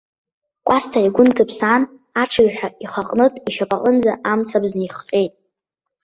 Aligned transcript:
Кәасҭа 0.67 0.99
игәы 1.07 1.23
нҭыԥсаан, 1.27 1.81
аҽыҩҳәа 2.21 2.67
ихаҟнытә 2.83 3.39
ишьапаҟынӡа 3.47 4.13
амцабз 4.31 4.71
неихҟьеит. 4.77 5.33